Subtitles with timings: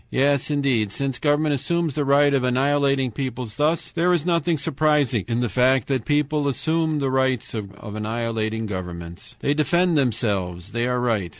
[0.09, 5.23] "Yes, indeed, since government assumes the right of annihilating peoples thus, there is nothing surprising
[5.27, 9.35] in the fact that the peoples assume the right of annihilating governments.
[9.41, 10.71] "They defend themselves.
[10.71, 11.29] They are right.